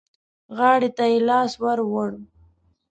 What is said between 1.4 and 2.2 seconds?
ور ووړ.